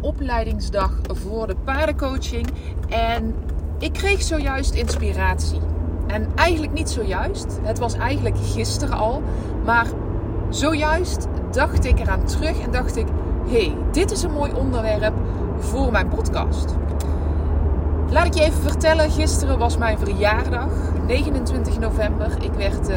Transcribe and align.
Opleidingsdag 0.00 1.00
voor 1.06 1.46
de 1.46 1.56
paardencoaching 1.64 2.46
en 2.88 3.34
ik 3.78 3.92
kreeg 3.92 4.22
zojuist 4.22 4.74
inspiratie. 4.74 5.60
En 6.06 6.26
eigenlijk 6.34 6.72
niet 6.72 6.90
zojuist, 6.90 7.58
het 7.62 7.78
was 7.78 7.94
eigenlijk 7.94 8.36
gisteren 8.38 8.96
al, 8.98 9.22
maar 9.64 9.86
zojuist 10.48 11.26
dacht 11.50 11.84
ik 11.84 11.98
eraan 11.98 12.24
terug 12.24 12.60
en 12.60 12.70
dacht 12.70 12.96
ik: 12.96 13.06
hey, 13.48 13.76
dit 13.92 14.10
is 14.10 14.22
een 14.22 14.32
mooi 14.32 14.52
onderwerp 14.52 15.14
voor 15.58 15.92
mijn 15.92 16.08
podcast. 16.08 16.74
Laat 18.10 18.26
ik 18.26 18.34
je 18.34 18.42
even 18.42 18.62
vertellen, 18.62 19.10
gisteren 19.10 19.58
was 19.58 19.76
mijn 19.76 19.98
verjaardag, 19.98 20.70
29 21.06 21.78
november. 21.78 22.30
Ik, 22.40 22.52
werd, 22.52 22.90
uh, 22.90 22.96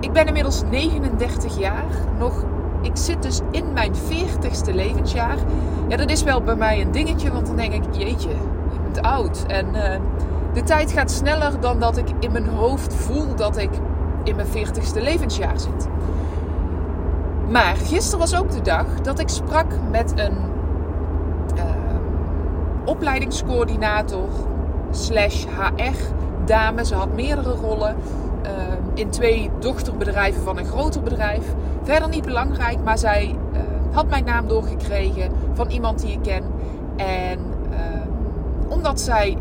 ik 0.00 0.12
ben 0.12 0.26
inmiddels 0.26 0.62
39 0.70 1.58
jaar, 1.58 1.84
nog, 2.18 2.44
ik 2.82 2.96
zit 2.96 3.22
dus 3.22 3.40
in 3.50 3.72
mijn 3.72 3.92
40ste 3.94 4.74
levensjaar. 4.74 5.36
Ja, 5.88 5.96
dat 5.96 6.10
is 6.10 6.22
wel 6.22 6.40
bij 6.42 6.54
mij 6.54 6.80
een 6.80 6.90
dingetje, 6.90 7.32
want 7.32 7.46
dan 7.46 7.56
denk 7.56 7.72
ik, 7.72 7.82
jeetje, 7.90 8.28
je 8.72 8.80
bent 8.82 9.02
oud. 9.02 9.44
En 9.46 9.66
uh, 9.66 9.82
de 10.52 10.62
tijd 10.62 10.92
gaat 10.92 11.10
sneller 11.10 11.60
dan 11.60 11.80
dat 11.80 11.96
ik 11.96 12.08
in 12.20 12.32
mijn 12.32 12.48
hoofd 12.48 12.94
voel 12.94 13.34
dat 13.34 13.56
ik 13.56 13.70
in 14.24 14.36
mijn 14.36 14.48
40ste 14.48 15.02
levensjaar 15.02 15.60
zit. 15.60 15.88
Maar 17.48 17.76
gisteren 17.76 18.18
was 18.18 18.36
ook 18.36 18.50
de 18.50 18.60
dag 18.60 18.86
dat 19.02 19.18
ik 19.18 19.28
sprak 19.28 19.66
met 19.90 20.12
een 20.16 20.36
uh, 21.56 21.64
opleidingscoördinator 22.84 24.28
slash 24.90 25.44
HR 25.44 25.96
dame. 26.44 26.84
Ze 26.84 26.94
had 26.94 27.14
meerdere 27.14 27.50
rollen 27.50 27.96
uh, 28.46 28.50
in 28.94 29.10
twee 29.10 29.50
dochterbedrijven 29.58 30.42
van 30.42 30.58
een 30.58 30.64
groter 30.64 31.02
bedrijf. 31.02 31.54
Verder 31.90 32.08
niet 32.08 32.24
belangrijk, 32.24 32.78
maar 32.84 32.98
zij 32.98 33.36
uh, 33.52 33.60
had 33.92 34.08
mijn 34.08 34.24
naam 34.24 34.48
doorgekregen 34.48 35.32
van 35.52 35.70
iemand 35.70 36.00
die 36.00 36.12
ik 36.12 36.22
ken. 36.22 36.44
En 36.96 37.38
omdat 38.68 39.00
zij 39.00 39.38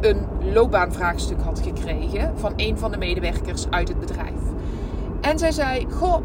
een 0.00 0.26
loopbaanvraagstuk 0.52 1.40
had 1.40 1.60
gekregen 1.60 2.38
van 2.38 2.52
een 2.56 2.78
van 2.78 2.90
de 2.90 2.96
medewerkers 2.96 3.70
uit 3.70 3.88
het 3.88 4.00
bedrijf. 4.00 4.40
En 5.20 5.38
zij 5.38 5.52
zei: 5.52 5.86
Goh, 5.90 6.24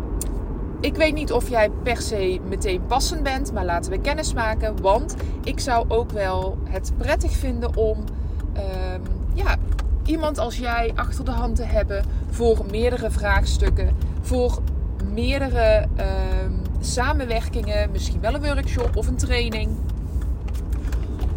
ik 0.79 0.95
weet 0.95 1.13
niet 1.13 1.31
of 1.31 1.49
jij 1.49 1.69
per 1.83 1.97
se 1.97 2.39
meteen 2.47 2.85
passend 2.87 3.23
bent, 3.23 3.53
maar 3.53 3.65
laten 3.65 3.91
we 3.91 3.99
kennis 3.99 4.33
maken. 4.33 4.81
Want 4.81 5.15
ik 5.43 5.59
zou 5.59 5.85
ook 5.87 6.11
wel 6.11 6.57
het 6.63 6.91
prettig 6.97 7.31
vinden 7.31 7.75
om 7.75 7.97
um, 7.97 9.01
ja, 9.33 9.55
iemand 10.05 10.37
als 10.37 10.57
jij 10.57 10.91
achter 10.95 11.25
de 11.25 11.31
hand 11.31 11.55
te 11.55 11.63
hebben 11.63 12.05
voor 12.29 12.65
meerdere 12.71 13.11
vraagstukken, 13.11 13.95
voor 14.21 14.59
meerdere 15.17 15.87
um, 16.45 16.61
samenwerkingen, 16.79 17.91
misschien 17.91 18.21
wel 18.21 18.33
een 18.33 18.43
workshop 18.43 18.95
of 18.95 19.07
een 19.07 19.15
training. 19.15 19.69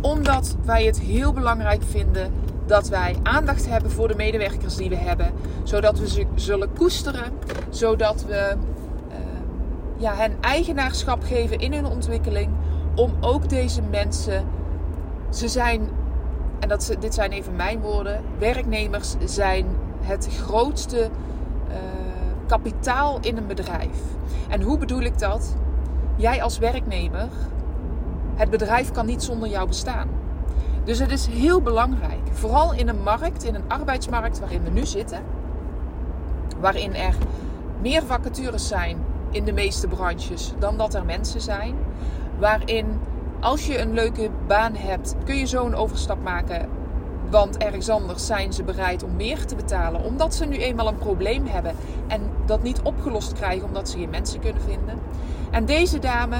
Omdat 0.01 0.57
wij 0.65 0.85
het 0.85 1.01
heel 1.01 1.33
belangrijk 1.33 1.83
vinden 1.83 2.33
dat 2.67 2.89
wij 2.89 3.17
aandacht 3.23 3.67
hebben 3.67 3.91
voor 3.91 4.09
de 4.09 4.15
medewerkers 4.15 4.77
die 4.77 4.89
we 4.89 4.97
hebben, 4.97 5.33
zodat 5.63 5.99
we 5.99 6.09
ze 6.09 6.27
zullen 6.35 6.73
koesteren, 6.73 7.33
zodat 7.71 8.25
we 8.25 8.57
ja, 9.97 10.15
hen 10.15 10.37
eigenaarschap 10.41 11.23
geven 11.23 11.59
in 11.59 11.73
hun 11.73 11.87
ontwikkeling. 11.87 12.51
Om 12.95 13.13
ook 13.21 13.49
deze 13.49 13.83
mensen, 13.83 14.45
ze 15.31 15.49
zijn, 15.49 15.89
en 16.61 16.69
dat, 16.69 16.97
dit 17.01 17.15
zijn 17.15 17.31
even 17.31 17.57
mijn 17.57 17.81
woorden, 17.81 18.21
werknemers 18.39 19.15
zijn 19.25 19.67
het 20.01 20.29
grootste 20.43 20.99
uh, 20.99 21.09
kapitaal 22.51 23.19
in 23.21 23.37
een 23.37 23.47
bedrijf. 23.47 23.99
En 24.49 24.63
hoe 24.63 24.79
bedoel 24.79 25.01
ik 25.01 25.19
dat? 25.19 25.57
Jij 26.17 26.43
als 26.43 26.59
werknemer, 26.59 27.29
het 28.35 28.51
bedrijf 28.51 28.91
kan 28.91 29.07
niet 29.07 29.23
zonder 29.23 29.49
jou 29.49 29.67
bestaan. 29.67 30.09
Dus 30.85 30.99
het 30.99 31.11
is 31.11 31.27
heel 31.27 31.63
belangrijk, 31.63 32.29
vooral 32.33 32.75
in 32.75 32.89
een 32.89 33.03
markt, 33.03 33.45
in 33.45 33.55
een 33.55 33.69
arbeidsmarkt 33.69 34.39
waarin 34.39 34.63
we 34.63 34.71
nu 34.71 34.87
zitten, 34.87 35.23
waarin 36.61 36.95
er 36.95 37.15
meer 37.81 38.03
vacatures 38.03 38.69
zijn 38.69 38.99
in 39.31 39.45
de 39.45 39.53
meeste 39.53 39.89
branches 39.89 40.53
dan 40.59 40.77
dat 40.77 40.95
er 40.95 41.05
mensen 41.05 41.41
zijn. 41.41 41.75
Waarin 42.39 43.01
als 43.41 43.67
je 43.67 43.79
een 43.79 43.93
leuke 43.93 44.31
baan 44.47 44.75
hebt, 44.75 45.15
kun 45.25 45.37
je 45.37 45.47
zo 45.47 45.67
een 45.67 45.75
overstap 45.75 46.23
maken. 46.23 46.80
Want 47.31 47.57
ergens 47.57 47.89
anders 47.89 48.27
zijn 48.27 48.53
ze 48.53 48.63
bereid 48.63 49.03
om 49.03 49.17
meer 49.17 49.47
te 49.47 49.55
betalen. 49.55 50.05
Omdat 50.05 50.35
ze 50.35 50.45
nu 50.45 50.57
eenmaal 50.57 50.89
een 50.89 50.99
probleem 50.99 51.47
hebben. 51.47 51.75
En 52.07 52.21
dat 52.47 52.63
niet 52.63 52.81
opgelost 52.83 53.33
krijgen 53.33 53.67
omdat 53.67 53.89
ze 53.89 53.99
geen 53.99 54.11
mensen 54.11 54.41
kunnen 54.41 54.63
vinden. 54.63 54.99
En 55.51 55.65
deze 55.65 55.99
dame, 55.99 56.37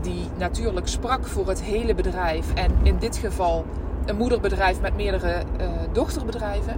die 0.00 0.28
natuurlijk 0.36 0.88
sprak 0.88 1.26
voor 1.26 1.48
het 1.48 1.62
hele 1.62 1.94
bedrijf. 1.94 2.54
En 2.54 2.70
in 2.82 2.98
dit 2.98 3.16
geval 3.16 3.64
een 4.06 4.16
moederbedrijf 4.16 4.80
met 4.80 4.96
meerdere 4.96 5.42
uh, 5.60 5.66
dochterbedrijven. 5.92 6.76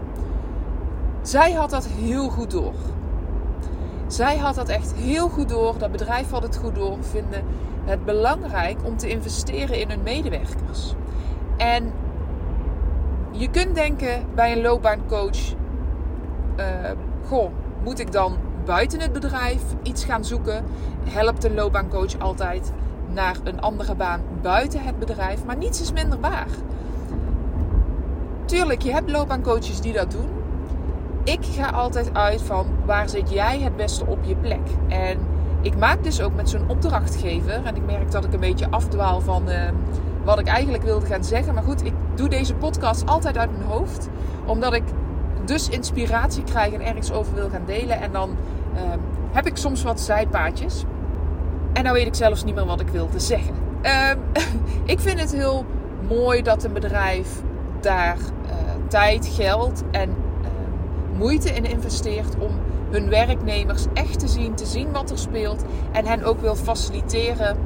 Zij 1.22 1.52
had 1.52 1.70
dat 1.70 1.86
heel 1.86 2.28
goed 2.28 2.50
door. 2.50 2.74
Zij 4.06 4.36
had 4.36 4.54
dat 4.54 4.68
echt 4.68 4.94
heel 4.94 5.28
goed 5.28 5.48
door. 5.48 5.78
Dat 5.78 5.92
bedrijf 5.92 6.30
had 6.30 6.42
het 6.42 6.56
goed 6.56 6.74
door. 6.74 6.96
Vinden 7.00 7.44
het 7.84 8.04
belangrijk 8.04 8.78
om 8.84 8.96
te 8.96 9.08
investeren 9.08 9.80
in 9.80 9.88
hun 9.88 10.02
medewerkers. 10.02 10.94
En 11.56 11.92
je 13.36 13.50
kunt 13.50 13.74
denken 13.74 14.24
bij 14.34 14.52
een 14.52 14.62
loopbaancoach: 14.62 15.54
uh, 16.56 16.64
goh, 17.26 17.50
moet 17.84 17.98
ik 17.98 18.12
dan 18.12 18.36
buiten 18.64 19.00
het 19.00 19.12
bedrijf 19.12 19.62
iets 19.82 20.04
gaan 20.04 20.24
zoeken? 20.24 20.64
Helpt 21.04 21.44
een 21.44 21.54
loopbaancoach 21.54 22.18
altijd 22.18 22.72
naar 23.12 23.36
een 23.44 23.60
andere 23.60 23.94
baan 23.94 24.20
buiten 24.42 24.80
het 24.80 24.98
bedrijf? 24.98 25.44
Maar 25.44 25.56
niets 25.56 25.80
is 25.80 25.92
minder 25.92 26.20
waar. 26.20 26.48
Tuurlijk, 28.44 28.82
je 28.82 28.92
hebt 28.92 29.10
loopbaancoaches 29.10 29.80
die 29.80 29.92
dat 29.92 30.10
doen 30.10 30.36
ik 31.26 31.44
ga 31.44 31.70
altijd 31.70 32.14
uit 32.14 32.42
van 32.42 32.66
waar 32.84 33.08
zit 33.08 33.30
jij 33.30 33.60
het 33.60 33.76
beste 33.76 34.06
op 34.06 34.18
je 34.22 34.36
plek. 34.36 34.60
En 34.88 35.18
ik 35.60 35.76
maak 35.76 36.04
dus 36.04 36.20
ook 36.20 36.34
met 36.34 36.50
zo'n 36.50 36.68
opdrachtgever. 36.68 37.64
En 37.64 37.76
ik 37.76 37.86
merk 37.86 38.10
dat 38.10 38.24
ik 38.24 38.32
een 38.32 38.40
beetje 38.40 38.70
afdwaal 38.70 39.20
van 39.20 39.48
uh, 39.48 39.62
wat 40.26 40.38
ik 40.38 40.46
eigenlijk 40.46 40.82
wilde 40.82 41.06
gaan 41.06 41.24
zeggen. 41.24 41.54
Maar 41.54 41.62
goed, 41.62 41.84
ik 41.84 41.92
doe 42.14 42.28
deze 42.28 42.54
podcast 42.54 43.06
altijd 43.06 43.36
uit 43.36 43.50
mijn 43.50 43.70
hoofd. 43.70 44.08
Omdat 44.46 44.72
ik 44.72 44.82
dus 45.44 45.68
inspiratie 45.68 46.44
krijg 46.44 46.72
en 46.72 46.86
ergens 46.86 47.12
over 47.12 47.34
wil 47.34 47.48
gaan 47.48 47.64
delen. 47.66 48.00
En 48.00 48.12
dan 48.12 48.36
uh, 48.74 48.80
heb 49.32 49.46
ik 49.46 49.56
soms 49.56 49.82
wat 49.82 50.00
zijpaadjes. 50.00 50.84
En 51.72 51.82
nou 51.82 51.94
weet 51.94 52.06
ik 52.06 52.14
zelfs 52.14 52.44
niet 52.44 52.54
meer 52.54 52.66
wat 52.66 52.80
ik 52.80 52.88
wilde 52.88 53.20
zeggen. 53.20 53.54
Uh, 53.82 54.10
ik 54.92 55.00
vind 55.00 55.20
het 55.20 55.32
heel 55.32 55.64
mooi 56.08 56.42
dat 56.42 56.64
een 56.64 56.72
bedrijf 56.72 57.28
daar 57.80 58.16
uh, 58.16 58.52
tijd, 58.88 59.26
geld 59.26 59.82
en 59.90 60.14
moeite 61.16 61.50
in 61.50 61.64
investeert 61.64 62.38
om 62.38 62.50
hun 62.90 63.08
werknemers 63.08 63.84
echt 63.92 64.18
te 64.18 64.28
zien, 64.28 64.54
te 64.54 64.66
zien 64.66 64.92
wat 64.92 65.10
er 65.10 65.18
speelt 65.18 65.64
en 65.92 66.06
hen 66.06 66.24
ook 66.24 66.40
wil 66.40 66.56
faciliteren 66.56 67.56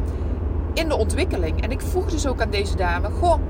in 0.73 0.89
de 0.89 0.97
ontwikkeling. 0.97 1.63
En 1.63 1.71
ik 1.71 1.81
vroeg 1.81 2.11
dus 2.11 2.27
ook 2.27 2.41
aan 2.41 2.51
deze 2.51 2.77
dame: 2.77 3.11
Goh, 3.11 3.41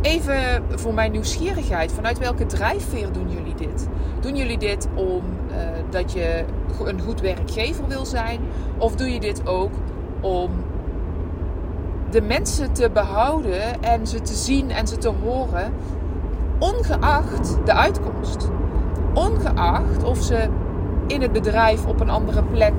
even 0.00 0.62
voor 0.74 0.94
mijn 0.94 1.12
nieuwsgierigheid, 1.12 1.92
vanuit 1.92 2.18
welke 2.18 2.46
drijfveer 2.46 3.12
doen 3.12 3.30
jullie 3.30 3.54
dit? 3.54 3.88
Doen 4.20 4.36
jullie 4.36 4.58
dit 4.58 4.88
omdat 4.94 6.14
uh, 6.16 6.22
je 6.22 6.44
een 6.84 7.00
goed 7.00 7.20
werkgever 7.20 7.88
wil 7.88 8.04
zijn? 8.04 8.40
Of 8.78 8.94
doe 8.94 9.12
je 9.12 9.20
dit 9.20 9.46
ook 9.46 9.72
om 10.20 10.50
de 12.10 12.22
mensen 12.22 12.72
te 12.72 12.90
behouden 12.90 13.82
en 13.82 14.06
ze 14.06 14.20
te 14.20 14.34
zien 14.34 14.70
en 14.70 14.86
ze 14.86 14.96
te 14.96 15.12
horen, 15.22 15.72
ongeacht 16.58 17.56
de 17.64 17.72
uitkomst? 17.72 18.48
Ongeacht 19.14 20.04
of 20.04 20.22
ze 20.22 20.48
in 21.06 21.22
het 21.22 21.32
bedrijf 21.32 21.86
op 21.86 22.00
een 22.00 22.10
andere 22.10 22.42
plek 22.42 22.74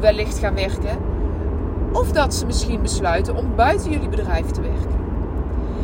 wellicht 0.00 0.38
gaan 0.38 0.54
werken. 0.54 0.98
Of 1.96 2.12
dat 2.12 2.34
ze 2.34 2.46
misschien 2.46 2.82
besluiten 2.82 3.36
om 3.36 3.54
buiten 3.54 3.90
jullie 3.90 4.08
bedrijf 4.08 4.46
te 4.46 4.60
werken. 4.60 4.98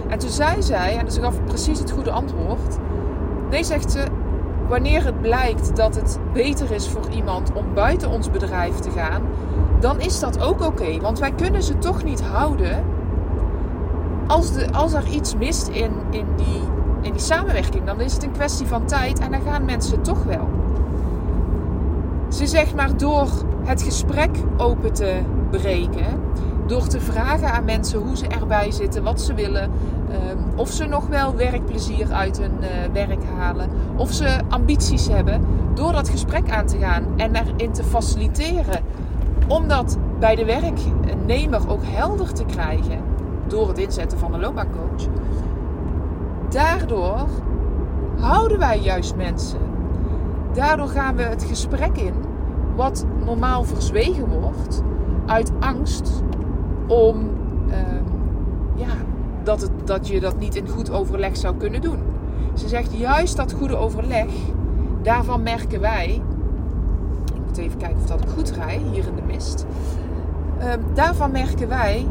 En 0.09 0.19
toen 0.19 0.31
zei 0.31 0.63
zij, 0.63 0.97
en 0.97 1.13
ze 1.13 1.21
gaf 1.21 1.45
precies 1.45 1.79
het 1.79 1.91
goede 1.91 2.11
antwoord. 2.11 2.79
Nee, 3.51 3.65
zegt 3.65 3.91
ze, 3.93 4.05
wanneer 4.69 5.05
het 5.05 5.21
blijkt 5.21 5.77
dat 5.77 5.95
het 5.95 6.19
beter 6.33 6.73
is 6.73 6.89
voor 6.89 7.09
iemand 7.11 7.53
om 7.53 7.65
buiten 7.75 8.11
ons 8.11 8.31
bedrijf 8.31 8.75
te 8.75 8.91
gaan, 8.91 9.23
dan 9.81 10.01
is 10.01 10.21
dat 10.21 10.41
ook 10.41 10.61
oké. 10.61 11.01
want 11.01 11.19
wij 11.19 11.33
kunnen 11.33 11.63
ze 11.63 11.79
toch 11.79 12.05
niet 12.05 12.23
houden 12.23 12.85
als, 14.27 14.73
als 14.73 14.93
er 14.93 15.07
iets 15.09 15.37
mist 15.37 15.69
in, 15.69 15.93
in, 16.11 16.27
die, 16.37 16.61
in 17.01 17.13
die 17.13 17.21
samenwerking. 17.21 17.85
Dan 17.85 18.01
is 18.01 18.13
het 18.13 18.23
een 18.23 18.33
kwestie 18.33 18.67
van 18.67 18.85
tijd 18.85 19.19
en 19.19 19.31
dan 19.31 19.41
gaan 19.41 19.65
mensen 19.65 20.03
toch 20.03 20.25
wel. 20.25 20.49
Ze 22.29 22.47
zegt 22.47 22.75
maar 22.75 22.97
door 22.97 23.29
het 23.65 23.83
gesprek 23.83 24.31
open 24.57 24.93
te 24.93 25.21
door 26.67 26.87
te 26.87 27.01
vragen 27.01 27.53
aan 27.53 27.65
mensen 27.65 27.99
hoe 27.99 28.17
ze 28.17 28.27
erbij 28.27 28.71
zitten, 28.71 29.03
wat 29.03 29.21
ze 29.21 29.35
willen, 29.35 29.71
ehm, 30.11 30.39
of 30.57 30.71
ze 30.71 30.85
nog 30.85 31.07
wel 31.07 31.37
werkplezier 31.37 32.13
uit 32.13 32.39
hun 32.39 32.53
uh, 32.61 32.69
werk 32.93 33.25
halen, 33.37 33.69
of 33.97 34.13
ze 34.13 34.41
ambities 34.49 35.09
hebben, 35.09 35.45
door 35.75 35.93
dat 35.93 36.09
gesprek 36.09 36.51
aan 36.51 36.67
te 36.67 36.79
gaan 36.79 37.05
en 37.17 37.37
erin 37.37 37.73
te 37.73 37.85
faciliteren. 37.85 38.81
Om 39.49 39.69
dat 39.69 39.99
bij 40.19 40.35
de 40.35 40.45
werknemer 40.45 41.71
ook 41.71 41.83
helder 41.85 42.33
te 42.33 42.45
krijgen 42.45 43.01
door 43.47 43.69
het 43.69 43.79
inzetten 43.79 44.19
van 44.19 44.35
een 44.35 44.41
loopbaancoach. 44.41 45.09
Daardoor 46.49 47.27
houden 48.21 48.59
wij 48.59 48.79
juist 48.79 49.17
mensen. 49.17 49.61
Daardoor 50.53 50.89
gaan 50.89 51.17
we 51.17 51.23
het 51.23 51.45
gesprek 51.45 51.97
in 51.97 52.15
wat 52.77 53.07
normaal 53.25 53.65
verzwegen 53.65 54.41
wordt 54.41 54.83
uit 55.27 55.53
angst 55.61 56.23
om 56.87 57.31
ehm, 57.71 58.05
ja, 58.75 58.95
dat, 59.43 59.61
het, 59.61 59.71
dat 59.85 60.09
je 60.09 60.21
dat 60.21 60.39
niet 60.39 60.57
in 60.57 60.69
goed 60.69 60.91
overleg 60.91 61.37
zou 61.37 61.57
kunnen 61.57 61.81
doen. 61.81 61.99
Ze 62.55 62.69
zegt 62.69 62.99
juist 62.99 63.37
dat 63.37 63.53
goede 63.53 63.77
overleg, 63.77 64.31
daarvan 65.03 65.43
merken 65.43 65.81
wij. 65.81 66.23
Ik 67.35 67.41
moet 67.47 67.59
even 67.59 67.79
kijken 67.79 67.99
of 67.99 68.07
dat 68.07 68.21
ik 68.21 68.29
goed 68.29 68.51
rij 68.51 68.83
hier 68.93 69.07
in 69.07 69.17
de 69.17 69.23
mist. 69.27 69.67
Ehm, 70.59 70.81
daarvan 70.95 71.31
merken 71.31 71.69
wij 71.69 72.07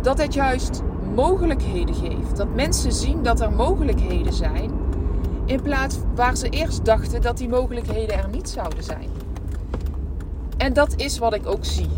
dat 0.00 0.18
het 0.22 0.34
juist 0.34 0.82
mogelijkheden 1.14 1.94
geeft. 1.94 2.36
Dat 2.36 2.54
mensen 2.54 2.92
zien 2.92 3.22
dat 3.22 3.40
er 3.40 3.52
mogelijkheden 3.52 4.32
zijn. 4.32 4.70
In 5.44 5.62
plaats 5.62 5.98
waar 6.14 6.36
ze 6.36 6.48
eerst 6.48 6.84
dachten 6.84 7.22
dat 7.22 7.38
die 7.38 7.48
mogelijkheden 7.48 8.18
er 8.18 8.28
niet 8.32 8.48
zouden 8.48 8.84
zijn. 8.84 9.08
En 10.60 10.72
dat 10.72 10.94
is 10.96 11.18
wat 11.18 11.34
ik 11.34 11.46
ook 11.46 11.64
zie. 11.64 11.88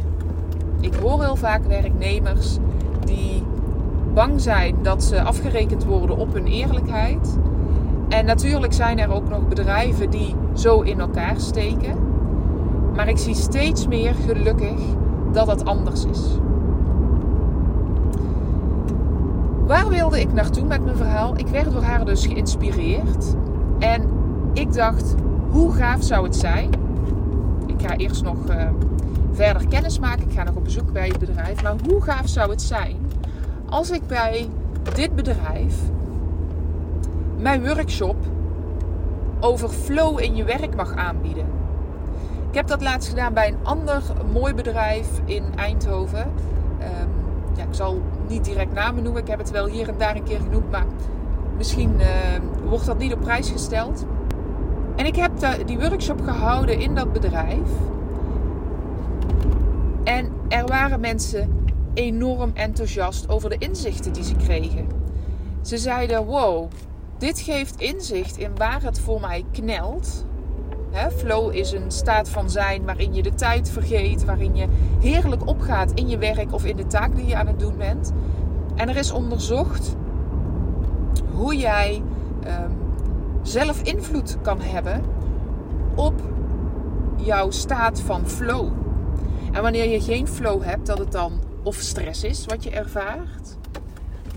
Ik 0.81 0.95
hoor 0.95 1.23
heel 1.23 1.37
vaak 1.37 1.65
werknemers 1.65 2.59
die 3.05 3.43
bang 4.15 4.41
zijn 4.41 4.77
dat 4.83 5.05
ze 5.05 5.23
afgerekend 5.23 5.85
worden 5.85 6.17
op 6.17 6.33
hun 6.33 6.47
eerlijkheid. 6.47 7.39
En 8.09 8.25
natuurlijk 8.25 8.73
zijn 8.73 8.99
er 8.99 9.13
ook 9.13 9.29
nog 9.29 9.49
bedrijven 9.49 10.11
die 10.11 10.35
zo 10.55 10.81
in 10.81 11.01
elkaar 11.01 11.41
steken. 11.41 11.97
Maar 12.95 13.09
ik 13.09 13.19
zie 13.19 13.35
steeds 13.35 13.87
meer 13.87 14.15
gelukkig 14.15 14.81
dat 15.33 15.47
het 15.47 15.65
anders 15.65 16.05
is. 16.05 16.21
Waar 19.67 19.89
wilde 19.89 20.21
ik 20.21 20.33
naartoe 20.33 20.65
met 20.65 20.85
mijn 20.85 20.97
verhaal? 20.97 21.35
Ik 21.37 21.47
werd 21.47 21.73
door 21.73 21.83
haar 21.83 22.05
dus 22.05 22.27
geïnspireerd. 22.27 23.35
En 23.79 24.03
ik 24.53 24.73
dacht, 24.73 25.15
hoe 25.51 25.73
gaaf 25.73 26.03
zou 26.03 26.25
het 26.25 26.37
zijn? 26.37 26.82
Ga 27.83 27.97
eerst 27.97 28.23
nog 28.23 28.51
uh, 28.51 28.69
verder 29.33 29.69
kennis 29.69 29.99
maken. 29.99 30.29
Ik 30.29 30.35
ga 30.35 30.43
nog 30.43 30.55
op 30.55 30.65
bezoek 30.65 30.93
bij 30.93 31.09
het 31.09 31.19
bedrijf. 31.19 31.63
Maar 31.63 31.75
hoe 31.89 32.03
gaaf 32.03 32.29
zou 32.29 32.51
het 32.51 32.63
zijn 32.63 32.97
als 33.69 33.91
ik 33.91 34.07
bij 34.07 34.49
dit 34.95 35.15
bedrijf 35.15 35.77
mijn 37.39 37.67
workshop 37.67 38.17
over 39.41 39.69
flow 39.69 40.21
in 40.21 40.37
je 40.37 40.45
werk 40.45 40.77
mag 40.77 40.95
aanbieden? 40.95 41.47
Ik 42.49 42.55
heb 42.59 42.67
dat 42.67 42.83
laatst 42.83 43.09
gedaan 43.09 43.35
bij 43.35 43.49
een 43.49 43.59
ander 43.63 44.03
mooi 44.33 44.55
bedrijf 44.55 45.09
in 45.25 45.45
Eindhoven. 45.57 46.21
Um, 46.81 47.09
ja, 47.57 47.63
ik 47.63 47.75
zal 47.75 48.01
niet 48.29 48.45
direct 48.45 48.73
namen 48.73 49.03
noemen. 49.03 49.23
Ik 49.23 49.29
heb 49.29 49.39
het 49.39 49.51
wel 49.51 49.67
hier 49.67 49.89
en 49.89 49.95
daar 49.99 50.17
een 50.17 50.25
keer 50.25 50.41
genoemd, 50.41 50.71
maar 50.71 50.87
misschien 51.57 51.95
uh, 51.99 52.07
wordt 52.69 52.87
dat 52.87 52.99
niet 52.99 53.13
op 53.13 53.21
prijs 53.21 53.51
gesteld. 53.51 54.07
En 54.97 55.07
ik 55.07 55.17
heb 55.17 55.33
die 55.67 55.79
workshop 55.79 56.21
gehouden 56.21 56.81
in 56.81 56.95
dat 56.95 57.13
bedrijf. 57.13 57.71
En 60.05 60.33
er 60.49 60.67
waren 60.67 61.01
mensen 61.01 61.67
enorm 61.95 62.51
enthousiast 62.55 63.29
over 63.29 63.51
de 63.51 63.59
inzichten 63.59 64.13
die 64.13 64.25
ze 64.25 64.35
kregen. 64.35 64.87
Ze 65.63 65.79
zeiden: 65.79 66.25
Wow, 66.25 66.71
dit 67.19 67.41
geeft 67.41 67.81
inzicht 67.81 68.37
in 68.37 68.57
waar 68.57 68.83
het 68.83 69.01
voor 69.01 69.21
mij 69.21 69.45
knelt. 69.53 70.25
flow 71.17 71.55
is 71.55 71.73
een 71.73 71.91
staat 71.91 72.29
van 72.29 72.51
zijn 72.51 72.85
waarin 72.85 73.15
je 73.15 73.23
de 73.23 73.35
tijd 73.35 73.71
vergeet, 73.71 74.25
waarin 74.25 74.57
je 74.57 74.67
heerlijk 75.01 75.47
opgaat 75.47 75.93
in 75.93 76.09
je 76.09 76.19
werk 76.19 76.53
of 76.53 76.65
in 76.65 76.77
de 76.77 76.87
taak 76.87 77.17
die 77.17 77.27
je 77.27 77.37
aan 77.37 77.47
het 77.47 77.59
doen 77.59 77.77
bent. 77.77 78.13
En 78.75 78.89
er 78.89 78.97
is 78.97 79.13
onderzocht 79.13 79.97
hoe 81.33 81.57
jij 81.57 82.03
ehm, 82.43 82.71
zelf 83.43 83.83
invloed 83.83 84.37
kan 84.43 84.61
hebben 84.61 85.05
op 85.95 86.21
jouw 87.17 87.51
staat 87.51 88.01
van 88.01 88.29
flow. 88.29 88.69
En 89.53 89.63
wanneer 89.63 89.89
je 89.89 90.01
geen 90.01 90.29
flow 90.29 90.63
hebt, 90.63 90.87
dat 90.87 90.99
het 90.99 91.13
dan 91.13 91.33
of 91.63 91.77
stress 91.77 92.25
is 92.25 92.47
wat 92.47 92.65
je 92.65 92.71
ervaart, 92.71 93.57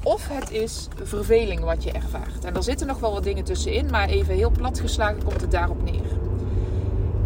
of 0.04 0.28
het 0.28 0.52
is 0.52 0.88
verveling 1.04 1.63
wat 1.63 1.84
je 1.84 1.92
ervaart. 1.92 2.46
En 2.46 2.56
er 2.56 2.63
zitten 2.63 2.88
nog 2.88 3.00
wel 3.00 3.12
wat 3.12 3.24
dingen 3.24 3.44
tussenin, 3.44 3.90
maar 3.92 4.10
even 4.10 4.36
heel 4.36 4.52
plat 4.52 4.80
geslagen 4.80 5.24
komt 5.24 5.42
het 5.42 5.52
daarop 5.52 5.84
neer. 5.84 6.18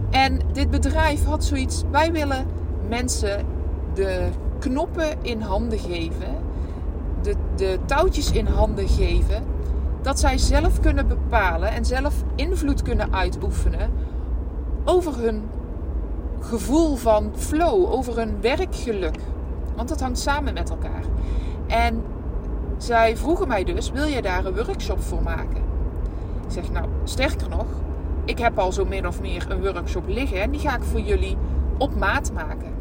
En 0.10 0.40
dit 0.54 0.70
bedrijf 0.70 1.26
had 1.26 1.44
zoiets: 1.44 1.84
wij 1.92 2.12
willen 2.12 2.46
mensen 2.88 3.46
de 3.94 4.30
knoppen 4.60 5.18
in 5.22 5.42
handen 5.42 5.80
geven, 5.80 6.38
de, 7.22 7.36
de 7.56 7.80
touwtjes 7.86 8.32
in 8.32 8.46
handen 8.46 8.88
geven, 8.88 9.44
dat 10.02 10.20
zij 10.20 10.38
zelf 10.38 10.80
kunnen 10.80 11.08
bepalen 11.08 11.72
en 11.72 11.86
zelf 11.86 12.24
invloed 12.36 12.82
kunnen 12.82 13.14
uitoefenen 13.14 13.90
over 14.86 15.18
hun 15.18 15.44
gevoel 16.40 16.96
van 16.96 17.32
flow, 17.36 17.92
over 17.92 18.18
hun 18.18 18.42
werkgeluk. 18.42 19.20
Want 19.76 19.90
dat 19.90 20.02
hangt 20.02 20.20
samen 20.20 20.54
met 20.54 20.70
elkaar. 20.70 21.04
En 21.68 22.04
zij 22.78 23.18
vroegen 23.18 23.48
mij 23.48 23.64
dus: 23.64 23.92
wil 23.92 24.06
je 24.06 24.22
daar 24.22 24.46
een 24.46 24.56
workshop 24.56 25.02
voor 25.02 25.24
maken? 25.24 25.64
Ik 26.46 26.56
zeg 26.56 26.72
nou, 26.72 26.86
sterker 27.04 27.50
nog, 27.50 27.66
ik 28.26 28.40
heb 28.40 28.60
al 28.60 28.72
zo 28.72 28.86
min 28.86 29.08
of 29.08 29.22
meer 29.22 29.46
een 29.50 29.62
workshop 29.62 30.08
liggen 30.08 30.42
en 30.42 30.52
die 30.52 30.60
ga 30.60 30.76
ik 30.76 30.84
voor 30.84 31.00
jullie 31.00 31.38
op 31.78 31.96
maat 31.96 32.32
maken. 32.34 32.72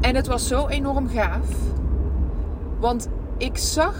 En 0.00 0.14
het 0.14 0.26
was 0.26 0.48
zo 0.48 0.66
enorm 0.66 1.08
gaaf. 1.08 1.48
Want 2.78 3.08
ik 3.40 3.56
zag, 3.56 3.94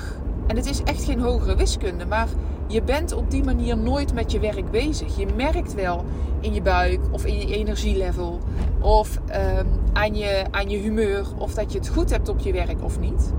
en 0.46 0.56
het 0.56 0.66
is 0.66 0.82
echt 0.82 1.04
geen 1.04 1.20
hogere 1.20 1.56
wiskunde, 1.56 2.06
maar 2.06 2.28
je 2.66 2.82
bent 2.82 3.12
op 3.12 3.30
die 3.30 3.44
manier 3.44 3.76
nooit 3.76 4.14
met 4.14 4.32
je 4.32 4.38
werk 4.38 4.70
bezig. 4.70 5.16
Je 5.16 5.26
merkt 5.36 5.74
wel 5.74 6.04
in 6.40 6.54
je 6.54 6.62
buik 6.62 7.00
of 7.10 7.24
in 7.24 7.38
je 7.38 7.56
energielevel 7.56 8.38
of 8.80 9.16
um, 9.16 9.66
aan, 9.92 10.14
je, 10.14 10.44
aan 10.50 10.70
je 10.70 10.76
humeur 10.76 11.26
of 11.38 11.54
dat 11.54 11.72
je 11.72 11.78
het 11.78 11.88
goed 11.88 12.10
hebt 12.10 12.28
op 12.28 12.38
je 12.38 12.52
werk 12.52 12.84
of 12.84 13.00
niet. 13.00 13.32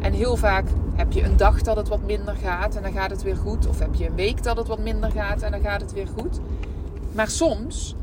En 0.00 0.12
heel 0.12 0.36
vaak 0.36 0.66
heb 0.94 1.12
je 1.12 1.22
een 1.22 1.36
dag 1.36 1.62
dat 1.62 1.76
het 1.76 1.88
wat 1.88 2.06
minder 2.06 2.36
gaat 2.42 2.76
en 2.76 2.82
dan 2.82 2.92
gaat 2.92 3.10
het 3.10 3.22
weer 3.22 3.36
goed. 3.36 3.66
Of 3.66 3.78
heb 3.78 3.94
je 3.94 4.06
een 4.06 4.14
week 4.14 4.42
dat 4.42 4.56
het 4.56 4.68
wat 4.68 4.78
minder 4.78 5.10
gaat 5.10 5.42
en 5.42 5.50
dan 5.50 5.60
gaat 5.60 5.80
het 5.80 5.92
weer 5.92 6.08
goed. 6.18 6.40
Maar 7.12 7.28
soms 7.28 7.94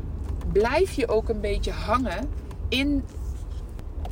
blijf 0.52 0.92
je 0.92 1.08
ook 1.08 1.28
een 1.28 1.40
beetje 1.40 1.72
hangen 1.72 2.28
in 2.68 3.04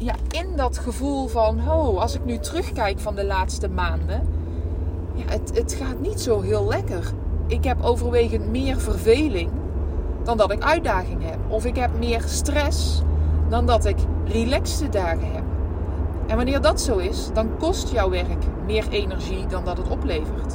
ja, 0.00 0.14
in 0.30 0.56
dat 0.56 0.78
gevoel 0.78 1.26
van, 1.26 1.58
oh, 1.70 2.00
als 2.00 2.14
ik 2.14 2.24
nu 2.24 2.38
terugkijk 2.38 2.98
van 2.98 3.14
de 3.14 3.24
laatste 3.24 3.68
maanden, 3.68 4.28
ja, 5.14 5.24
het, 5.26 5.50
het 5.54 5.72
gaat 5.72 6.00
niet 6.00 6.20
zo 6.20 6.40
heel 6.40 6.66
lekker. 6.66 7.12
Ik 7.46 7.64
heb 7.64 7.82
overwegend 7.82 8.50
meer 8.50 8.80
verveling 8.80 9.50
dan 10.22 10.36
dat 10.36 10.52
ik 10.52 10.62
uitdaging 10.62 11.22
heb. 11.22 11.38
Of 11.48 11.64
ik 11.64 11.76
heb 11.76 11.98
meer 11.98 12.22
stress 12.26 13.02
dan 13.48 13.66
dat 13.66 13.84
ik 13.84 13.96
relaxte 14.24 14.88
dagen 14.88 15.32
heb. 15.32 15.42
En 16.26 16.36
wanneer 16.36 16.60
dat 16.60 16.80
zo 16.80 16.96
is, 16.96 17.28
dan 17.32 17.56
kost 17.58 17.92
jouw 17.92 18.10
werk 18.10 18.44
meer 18.66 18.88
energie 18.90 19.46
dan 19.46 19.64
dat 19.64 19.76
het 19.76 19.88
oplevert. 19.88 20.54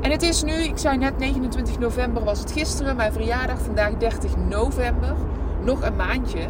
En 0.00 0.10
het 0.10 0.22
is 0.22 0.42
nu, 0.42 0.52
ik 0.52 0.78
zei 0.78 0.98
net 0.98 1.18
29 1.18 1.78
november 1.78 2.24
was 2.24 2.38
het 2.38 2.52
gisteren, 2.52 2.96
mijn 2.96 3.12
verjaardag, 3.12 3.60
vandaag 3.60 3.96
30 3.96 4.36
november, 4.36 5.14
nog 5.64 5.82
een 5.82 5.96
maandje. 5.96 6.48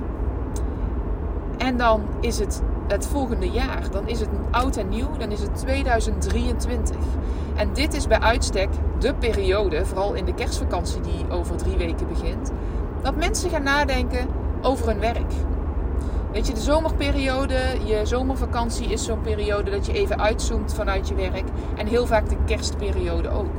En 1.62 1.76
dan 1.76 2.02
is 2.20 2.38
het 2.38 2.62
het 2.88 3.06
volgende 3.06 3.50
jaar. 3.50 3.90
Dan 3.90 4.08
is 4.08 4.20
het 4.20 4.28
oud 4.50 4.76
en 4.76 4.88
nieuw. 4.88 5.16
Dan 5.18 5.30
is 5.30 5.40
het 5.40 5.56
2023. 5.56 6.96
En 7.54 7.72
dit 7.72 7.94
is 7.94 8.06
bij 8.06 8.20
uitstek 8.20 8.68
de 8.98 9.14
periode, 9.14 9.86
vooral 9.86 10.14
in 10.14 10.24
de 10.24 10.34
kerstvakantie 10.34 11.00
die 11.00 11.30
over 11.30 11.56
drie 11.56 11.76
weken 11.76 12.08
begint, 12.08 12.50
dat 13.02 13.16
mensen 13.16 13.50
gaan 13.50 13.62
nadenken 13.62 14.28
over 14.62 14.86
hun 14.86 14.98
werk. 14.98 15.32
Weet 16.32 16.46
je, 16.46 16.52
de 16.52 16.60
zomerperiode, 16.60 17.58
je 17.84 18.00
zomervakantie 18.02 18.86
is 18.86 19.04
zo'n 19.04 19.20
periode 19.20 19.70
dat 19.70 19.86
je 19.86 19.92
even 19.92 20.20
uitzoomt 20.20 20.74
vanuit 20.74 21.08
je 21.08 21.14
werk. 21.14 21.44
En 21.76 21.86
heel 21.86 22.06
vaak 22.06 22.28
de 22.28 22.36
kerstperiode 22.46 23.28
ook. 23.28 23.50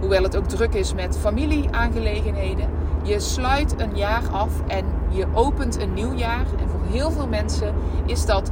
hoewel 0.00 0.22
het 0.22 0.36
ook 0.36 0.48
druk 0.48 0.74
is 0.74 0.94
met 0.94 1.18
familieaangelegenheden. 1.18 2.68
Je 3.10 3.20
sluit 3.20 3.74
een 3.80 3.96
jaar 3.96 4.22
af 4.32 4.50
en 4.66 4.84
je 5.08 5.26
opent 5.32 5.80
een 5.80 5.94
nieuw 5.94 6.12
jaar. 6.12 6.46
En 6.58 6.68
voor 6.68 6.80
heel 6.90 7.10
veel 7.10 7.26
mensen 7.26 7.74
is 8.06 8.26
dat, 8.26 8.50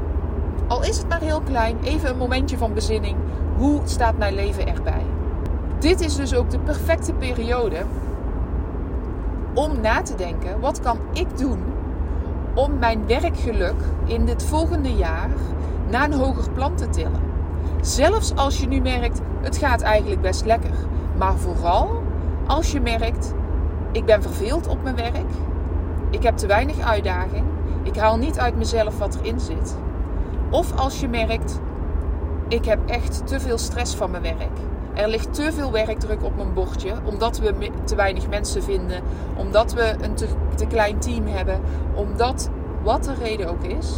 al 0.66 0.84
is 0.84 0.98
het 0.98 1.08
maar 1.08 1.20
heel 1.20 1.40
klein, 1.40 1.78
even 1.82 2.10
een 2.10 2.16
momentje 2.16 2.58
van 2.58 2.74
bezinning. 2.74 3.16
Hoe 3.56 3.80
staat 3.84 4.18
mijn 4.18 4.34
leven 4.34 4.66
erbij? 4.66 5.02
Dit 5.78 6.00
is 6.00 6.16
dus 6.16 6.34
ook 6.34 6.50
de 6.50 6.58
perfecte 6.58 7.12
periode 7.12 7.76
om 9.54 9.80
na 9.80 10.02
te 10.02 10.14
denken: 10.14 10.60
wat 10.60 10.80
kan 10.80 10.98
ik 11.12 11.38
doen 11.38 11.62
om 12.54 12.78
mijn 12.78 13.06
werkgeluk 13.06 13.80
in 14.04 14.24
dit 14.24 14.42
volgende 14.42 14.94
jaar 14.94 15.30
naar 15.90 16.04
een 16.04 16.18
hoger 16.18 16.50
plan 16.50 16.74
te 16.74 16.88
tillen? 16.88 17.22
Zelfs 17.80 18.34
als 18.34 18.60
je 18.60 18.66
nu 18.66 18.80
merkt, 18.80 19.20
het 19.40 19.56
gaat 19.56 19.80
eigenlijk 19.80 20.20
best 20.20 20.44
lekker. 20.44 20.74
Maar 21.18 21.36
vooral 21.36 22.02
als 22.46 22.72
je 22.72 22.80
merkt, 22.80 23.34
ik 23.92 24.04
ben 24.04 24.22
verveeld 24.22 24.66
op 24.66 24.82
mijn 24.82 24.96
werk. 24.96 25.30
Ik 26.10 26.22
heb 26.22 26.36
te 26.36 26.46
weinig 26.46 26.80
uitdaging. 26.80 27.44
Ik 27.82 27.96
haal 27.96 28.16
niet 28.16 28.38
uit 28.38 28.56
mezelf 28.56 28.98
wat 28.98 29.18
erin 29.20 29.40
zit. 29.40 29.76
Of 30.50 30.78
als 30.78 31.00
je 31.00 31.08
merkt, 31.08 31.60
ik 32.48 32.64
heb 32.64 32.78
echt 32.86 33.26
te 33.26 33.40
veel 33.40 33.58
stress 33.58 33.94
van 33.94 34.10
mijn 34.10 34.22
werk. 34.22 34.58
Er 34.94 35.08
ligt 35.08 35.34
te 35.34 35.52
veel 35.52 35.72
werkdruk 35.72 36.24
op 36.24 36.36
mijn 36.36 36.52
bordje, 36.52 36.92
omdat 37.04 37.38
we 37.38 37.70
te 37.84 37.94
weinig 37.94 38.28
mensen 38.28 38.62
vinden, 38.62 39.02
omdat 39.36 39.72
we 39.72 39.94
een 40.00 40.14
te, 40.14 40.28
te 40.54 40.66
klein 40.66 40.98
team 40.98 41.26
hebben, 41.26 41.60
omdat 41.94 42.50
wat 42.82 43.04
de 43.04 43.14
reden 43.14 43.48
ook 43.48 43.64
is. 43.64 43.92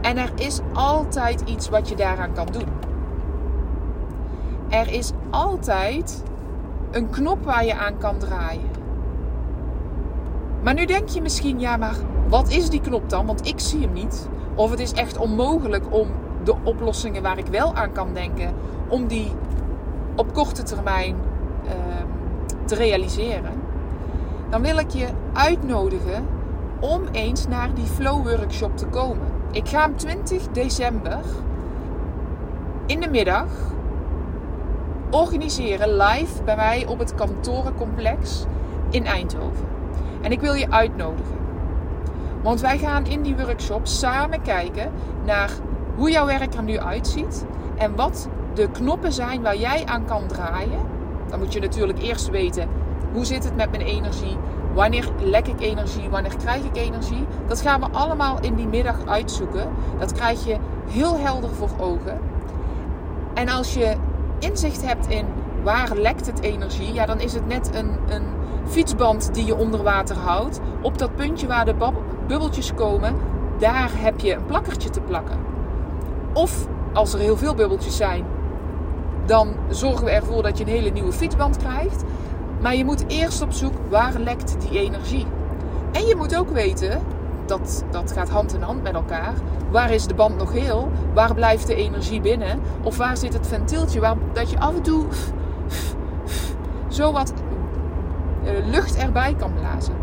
En 0.00 0.16
er 0.16 0.32
is 0.34 0.60
altijd 0.72 1.40
iets 1.40 1.68
wat 1.68 1.88
je 1.88 1.96
daaraan 1.96 2.32
kan 2.32 2.46
doen. 2.46 2.68
Er 4.68 4.92
is 4.92 5.12
altijd 5.30 6.22
een 6.94 7.10
knop 7.10 7.44
waar 7.44 7.64
je 7.64 7.74
aan 7.74 7.98
kan 7.98 8.18
draaien. 8.18 8.70
Maar 10.62 10.74
nu 10.74 10.84
denk 10.84 11.08
je 11.08 11.22
misschien, 11.22 11.60
ja, 11.60 11.76
maar 11.76 11.94
wat 12.28 12.50
is 12.50 12.70
die 12.70 12.80
knop 12.80 13.10
dan? 13.10 13.26
Want 13.26 13.46
ik 13.46 13.60
zie 13.60 13.80
hem 13.80 13.92
niet. 13.92 14.28
Of 14.54 14.70
het 14.70 14.80
is 14.80 14.92
echt 14.92 15.18
onmogelijk 15.18 15.84
om 15.90 16.08
de 16.44 16.54
oplossingen 16.62 17.22
waar 17.22 17.38
ik 17.38 17.46
wel 17.46 17.74
aan 17.74 17.92
kan 17.92 18.08
denken, 18.12 18.54
om 18.88 19.06
die 19.06 19.32
op 20.16 20.32
korte 20.32 20.62
termijn 20.62 21.16
ehm, 21.66 22.06
te 22.64 22.74
realiseren. 22.74 23.52
Dan 24.50 24.62
wil 24.62 24.78
ik 24.78 24.90
je 24.90 25.06
uitnodigen 25.32 26.26
om 26.80 27.02
eens 27.12 27.48
naar 27.48 27.74
die 27.74 27.86
Flow 27.86 28.28
Workshop 28.28 28.76
te 28.76 28.86
komen. 28.86 29.26
Ik 29.50 29.68
ga 29.68 29.80
hem 29.80 29.96
20 29.96 30.48
december 30.52 31.20
in 32.86 33.00
de 33.00 33.08
middag 33.08 33.46
organiseren 35.14 35.96
live 35.96 36.42
bij 36.42 36.56
mij 36.56 36.86
op 36.86 36.98
het 36.98 37.14
kantorencomplex 37.14 38.44
in 38.90 39.06
Eindhoven. 39.06 39.66
En 40.22 40.32
ik 40.32 40.40
wil 40.40 40.54
je 40.54 40.70
uitnodigen. 40.70 41.36
Want 42.42 42.60
wij 42.60 42.78
gaan 42.78 43.06
in 43.06 43.22
die 43.22 43.36
workshop 43.36 43.86
samen 43.86 44.42
kijken 44.42 44.92
naar 45.24 45.50
hoe 45.96 46.10
jouw 46.10 46.26
werk 46.26 46.54
er 46.54 46.62
nu 46.62 46.78
uitziet 46.78 47.44
en 47.76 47.96
wat 47.96 48.28
de 48.54 48.70
knoppen 48.70 49.12
zijn 49.12 49.42
waar 49.42 49.56
jij 49.56 49.84
aan 49.86 50.04
kan 50.04 50.26
draaien. 50.26 50.80
Dan 51.28 51.38
moet 51.38 51.52
je 51.52 51.60
natuurlijk 51.60 51.98
eerst 51.98 52.30
weten 52.30 52.68
hoe 53.12 53.24
zit 53.24 53.44
het 53.44 53.56
met 53.56 53.70
mijn 53.70 53.82
energie, 53.82 54.36
wanneer 54.74 55.08
lek 55.20 55.46
ik 55.46 55.60
energie, 55.60 56.08
wanneer 56.08 56.36
krijg 56.36 56.64
ik 56.64 56.76
energie. 56.76 57.26
Dat 57.46 57.60
gaan 57.60 57.80
we 57.80 57.86
allemaal 57.92 58.40
in 58.40 58.54
die 58.54 58.66
middag 58.66 59.06
uitzoeken. 59.06 59.68
Dat 59.98 60.12
krijg 60.12 60.44
je 60.44 60.56
heel 60.88 61.18
helder 61.18 61.50
voor 61.50 61.70
ogen. 61.78 62.20
En 63.34 63.48
als 63.48 63.74
je 63.74 63.96
inzicht 64.50 64.86
hebt 64.86 65.06
in 65.08 65.26
waar 65.62 65.96
lekt 65.96 66.26
het 66.26 66.40
energie, 66.40 66.92
ja, 66.92 67.06
dan 67.06 67.20
is 67.20 67.32
het 67.32 67.46
net 67.46 67.70
een, 67.74 67.90
een 68.08 68.24
fietsband 68.66 69.34
die 69.34 69.44
je 69.44 69.56
onder 69.56 69.82
water 69.82 70.16
houdt. 70.16 70.60
Op 70.82 70.98
dat 70.98 71.14
puntje 71.14 71.46
waar 71.46 71.64
de 71.64 71.74
bubbeltjes 72.26 72.74
komen, 72.74 73.14
daar 73.58 73.90
heb 73.94 74.20
je 74.20 74.34
een 74.34 74.44
plakkertje 74.46 74.90
te 74.90 75.00
plakken. 75.00 75.38
Of 76.32 76.66
als 76.92 77.12
er 77.12 77.20
heel 77.20 77.36
veel 77.36 77.54
bubbeltjes 77.54 77.96
zijn, 77.96 78.24
dan 79.26 79.54
zorgen 79.68 80.04
we 80.04 80.10
ervoor 80.10 80.42
dat 80.42 80.58
je 80.58 80.64
een 80.64 80.70
hele 80.70 80.90
nieuwe 80.90 81.12
fietsband 81.12 81.56
krijgt. 81.56 82.04
Maar 82.60 82.74
je 82.74 82.84
moet 82.84 83.04
eerst 83.08 83.42
op 83.42 83.52
zoek 83.52 83.74
waar 83.88 84.18
lekt 84.18 84.56
die 84.60 84.80
energie. 84.80 85.26
En 85.92 86.06
je 86.06 86.16
moet 86.16 86.36
ook 86.36 86.50
weten, 86.50 87.00
dat, 87.46 87.84
dat 87.90 88.12
gaat 88.12 88.28
hand 88.28 88.54
in 88.54 88.62
hand 88.62 88.82
met 88.82 88.94
elkaar. 88.94 89.34
Waar 89.70 89.90
is 89.90 90.06
de 90.06 90.14
band 90.14 90.36
nog 90.36 90.52
heel? 90.52 90.88
Waar 91.14 91.34
blijft 91.34 91.66
de 91.66 91.74
energie 91.74 92.20
binnen? 92.20 92.60
Of 92.82 92.96
waar 92.96 93.16
zit 93.16 93.32
het 93.32 93.46
ventieltje 93.46 94.00
waar 94.00 94.16
dat 94.32 94.50
je 94.50 94.58
af 94.58 94.74
en 94.74 94.82
toe 94.82 95.04
zo 96.88 97.12
wat 97.12 97.32
uh, 98.44 98.50
lucht 98.66 98.96
erbij 98.96 99.34
kan 99.38 99.52
blazen? 99.54 99.94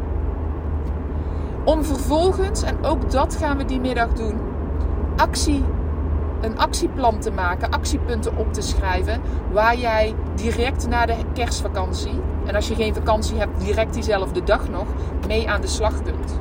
Om 1.63 1.83
vervolgens, 1.83 2.63
en 2.63 2.85
ook 2.85 3.11
dat 3.11 3.35
gaan 3.35 3.57
we 3.57 3.65
die 3.65 3.79
middag 3.79 4.13
doen, 4.13 4.39
actie, 5.15 5.63
een 6.41 6.57
actieplan 6.57 7.19
te 7.19 7.31
maken, 7.31 7.69
actiepunten 7.69 8.37
op 8.37 8.53
te 8.53 8.61
schrijven, 8.61 9.21
waar 9.51 9.77
jij 9.77 10.15
direct 10.35 10.87
na 10.87 11.05
de 11.05 11.15
kerstvakantie, 11.33 12.21
en 12.45 12.55
als 12.55 12.67
je 12.67 12.75
geen 12.75 12.93
vakantie 12.93 13.37
hebt, 13.37 13.59
direct 13.59 13.93
diezelfde 13.93 14.43
dag 14.43 14.69
nog, 14.69 14.85
mee 15.27 15.49
aan 15.49 15.61
de 15.61 15.67
slag 15.67 16.01
kunt. 16.03 16.39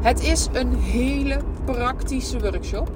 Het 0.00 0.22
is 0.22 0.48
een 0.52 0.74
hele 0.74 1.40
praktische 1.64 2.40
workshop. 2.40 2.90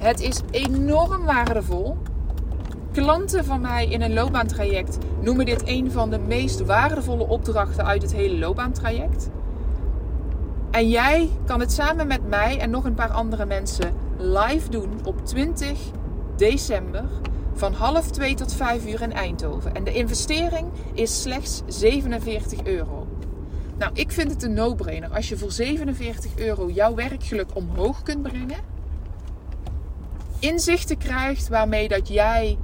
Het 0.00 0.20
is 0.20 0.40
enorm 0.50 1.24
waardevol. 1.24 1.96
Klanten 2.92 3.44
van 3.44 3.60
mij 3.60 3.86
in 3.86 4.02
een 4.02 4.12
loopbaantraject 4.12 4.98
noemen 5.20 5.46
dit 5.46 5.62
een 5.64 5.90
van 5.90 6.10
de 6.10 6.18
meest 6.18 6.64
waardevolle 6.64 7.28
opdrachten 7.28 7.86
uit 7.86 8.02
het 8.02 8.12
hele 8.12 8.38
loopbaantraject. 8.38 9.30
En 10.70 10.88
jij 10.88 11.28
kan 11.46 11.60
het 11.60 11.72
samen 11.72 12.06
met 12.06 12.28
mij 12.28 12.58
en 12.58 12.70
nog 12.70 12.84
een 12.84 12.94
paar 12.94 13.12
andere 13.12 13.46
mensen 13.46 13.92
live 14.18 14.70
doen 14.70 15.00
op 15.04 15.26
20 15.26 15.78
december 16.36 17.04
van 17.52 17.72
half 17.72 18.10
2 18.10 18.34
tot 18.34 18.54
5 18.54 18.86
uur 18.86 19.02
in 19.02 19.12
Eindhoven. 19.12 19.74
En 19.74 19.84
de 19.84 19.92
investering 19.92 20.68
is 20.92 21.22
slechts 21.22 21.62
47 21.66 22.62
euro. 22.64 22.99
Nou, 23.80 23.92
ik 23.94 24.10
vind 24.10 24.30
het 24.30 24.42
een 24.42 24.52
no-brainer. 24.52 25.10
Als 25.10 25.28
je 25.28 25.36
voor 25.36 25.52
47 25.52 26.30
euro 26.36 26.70
jouw 26.70 26.94
werkgeluk 26.94 27.56
omhoog 27.56 28.02
kunt 28.02 28.22
brengen, 28.22 28.58
inzichten 30.38 30.98
krijgt 30.98 31.48
waarmee 31.48 31.88
dat 31.88 32.08
jij 32.08 32.58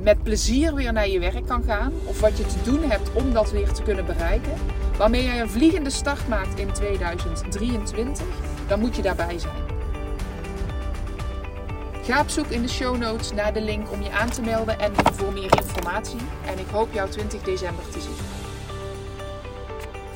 met 0.00 0.22
plezier 0.22 0.74
weer 0.74 0.92
naar 0.92 1.08
je 1.08 1.18
werk 1.18 1.46
kan 1.46 1.62
gaan, 1.62 1.92
of 2.04 2.20
wat 2.20 2.38
je 2.38 2.46
te 2.46 2.62
doen 2.64 2.90
hebt 2.90 3.12
om 3.12 3.32
dat 3.32 3.50
weer 3.50 3.72
te 3.72 3.82
kunnen 3.82 4.06
bereiken, 4.06 4.52
waarmee 4.96 5.22
jij 5.22 5.40
een 5.40 5.50
vliegende 5.50 5.90
start 5.90 6.28
maakt 6.28 6.58
in 6.58 6.72
2023, 6.72 8.26
dan 8.66 8.80
moet 8.80 8.96
je 8.96 9.02
daarbij 9.02 9.38
zijn. 9.38 9.56
Ga 12.02 12.20
op 12.20 12.28
zoek 12.28 12.46
in 12.46 12.62
de 12.62 12.68
show 12.68 12.96
notes 12.96 13.32
naar 13.32 13.52
de 13.52 13.60
link 13.60 13.92
om 13.92 14.02
je 14.02 14.10
aan 14.10 14.30
te 14.30 14.42
melden 14.42 14.78
en 14.80 14.92
voor 15.12 15.32
meer 15.32 15.56
informatie. 15.56 16.20
En 16.46 16.58
ik 16.58 16.68
hoop 16.70 16.92
jou 16.92 17.10
20 17.10 17.42
december 17.42 17.88
te 17.90 18.00
zien. 18.00 18.27